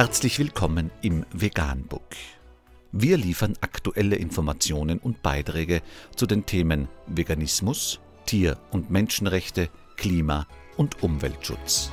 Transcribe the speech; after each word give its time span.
Herzlich 0.00 0.38
willkommen 0.38 0.90
im 1.02 1.26
Veganbook. 1.30 2.16
Wir 2.90 3.18
liefern 3.18 3.52
aktuelle 3.60 4.16
Informationen 4.16 4.98
und 4.98 5.22
Beiträge 5.22 5.82
zu 6.16 6.24
den 6.24 6.46
Themen 6.46 6.88
Veganismus, 7.06 8.00
Tier- 8.24 8.58
und 8.70 8.90
Menschenrechte, 8.90 9.68
Klima- 9.98 10.46
und 10.78 11.02
Umweltschutz. 11.02 11.90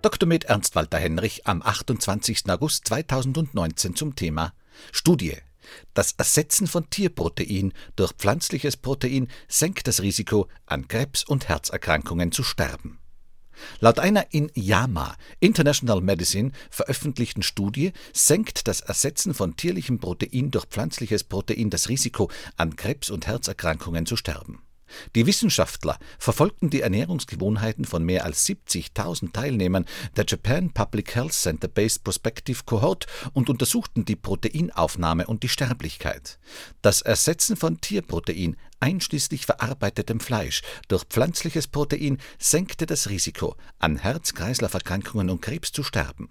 Dr. 0.00 0.28
Med 0.28 0.44
Ernst 0.44 0.76
Walter 0.76 0.98
Henrich 0.98 1.48
am 1.48 1.60
28. 1.60 2.48
August 2.50 2.86
2019 2.86 3.96
zum 3.96 4.14
Thema 4.14 4.52
Studie. 4.92 5.38
Das 5.92 6.12
Ersetzen 6.12 6.68
von 6.68 6.88
Tierprotein 6.88 7.72
durch 7.96 8.12
pflanzliches 8.12 8.76
Protein 8.76 9.26
senkt 9.48 9.88
das 9.88 10.02
Risiko, 10.02 10.46
an 10.66 10.86
Krebs 10.86 11.24
und 11.24 11.48
Herzerkrankungen 11.48 12.30
zu 12.30 12.44
sterben. 12.44 12.99
Laut 13.80 13.98
einer 13.98 14.32
in 14.32 14.50
JAMA 14.54 15.16
International 15.40 16.00
Medicine 16.00 16.52
veröffentlichten 16.70 17.42
Studie 17.42 17.92
senkt 18.12 18.68
das 18.68 18.80
Ersetzen 18.80 19.34
von 19.34 19.56
tierlichem 19.56 19.98
Protein 19.98 20.50
durch 20.50 20.66
pflanzliches 20.66 21.24
Protein 21.24 21.70
das 21.70 21.88
Risiko, 21.88 22.30
an 22.56 22.76
Krebs 22.76 23.10
und 23.10 23.26
Herzerkrankungen 23.26 24.06
zu 24.06 24.16
sterben 24.16 24.62
die 25.14 25.26
Wissenschaftler 25.26 25.98
verfolgten 26.18 26.70
die 26.70 26.80
Ernährungsgewohnheiten 26.80 27.84
von 27.84 28.04
mehr 28.04 28.24
als 28.24 28.46
70.000 28.46 29.32
Teilnehmern 29.32 29.86
der 30.16 30.24
Japan 30.26 30.72
Public 30.72 31.14
Health 31.14 31.32
Center 31.32 31.68
Based 31.68 32.04
Prospective 32.04 32.62
Cohort 32.64 33.06
und 33.32 33.50
untersuchten 33.50 34.04
die 34.04 34.16
Proteinaufnahme 34.16 35.26
und 35.26 35.42
die 35.42 35.48
Sterblichkeit. 35.48 36.38
Das 36.82 37.02
Ersetzen 37.02 37.56
von 37.56 37.80
Tierprotein 37.80 38.56
einschließlich 38.80 39.46
verarbeitetem 39.46 40.20
Fleisch 40.20 40.62
durch 40.88 41.04
pflanzliches 41.04 41.68
Protein 41.68 42.18
senkte 42.38 42.86
das 42.86 43.08
Risiko, 43.08 43.56
an 43.78 43.96
Herz-Kreislauf-Erkrankungen 43.96 45.30
und 45.30 45.42
Krebs 45.42 45.72
zu 45.72 45.82
sterben 45.82 46.30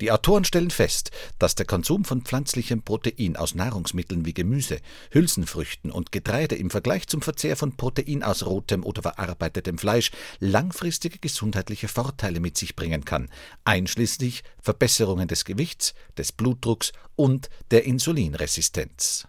die 0.00 0.10
Autoren 0.10 0.44
stellen 0.44 0.70
fest, 0.70 1.10
dass 1.38 1.54
der 1.54 1.66
Konsum 1.66 2.04
von 2.04 2.22
pflanzlichem 2.22 2.82
Protein 2.82 3.36
aus 3.36 3.54
Nahrungsmitteln 3.54 4.24
wie 4.24 4.34
Gemüse, 4.34 4.78
Hülsenfrüchten 5.10 5.90
und 5.90 6.12
Getreide 6.12 6.56
im 6.56 6.70
Vergleich 6.70 7.06
zum 7.06 7.22
Verzehr 7.22 7.56
von 7.56 7.76
Protein 7.76 8.22
aus 8.22 8.44
rotem 8.46 8.84
oder 8.84 9.02
verarbeitetem 9.02 9.78
Fleisch 9.78 10.10
langfristige 10.40 11.18
gesundheitliche 11.18 11.88
Vorteile 11.88 12.40
mit 12.40 12.56
sich 12.56 12.76
bringen 12.76 13.04
kann, 13.04 13.28
einschließlich 13.64 14.42
Verbesserungen 14.60 15.28
des 15.28 15.44
Gewichts, 15.44 15.94
des 16.16 16.32
Blutdrucks 16.32 16.92
und 17.16 17.48
der 17.70 17.84
Insulinresistenz. 17.84 19.26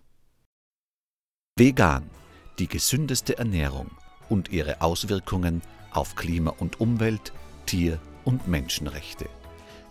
Vegan, 1.55 2.09
die 2.57 2.67
gesündeste 2.67 3.37
Ernährung 3.37 3.91
und 4.29 4.49
ihre 4.49 4.81
Auswirkungen 4.81 5.61
auf 5.91 6.15
Klima 6.15 6.51
und 6.51 6.79
Umwelt, 6.79 7.31
Tier- 7.65 7.99
und 8.25 8.47
Menschenrechte. 8.47 9.29